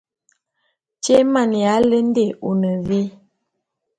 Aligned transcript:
Tyé 1.01 1.15
émaneya 1.23 1.71
ya 1.75 1.83
lende, 1.89 2.25
one 2.49 2.71
vé? 2.87 3.01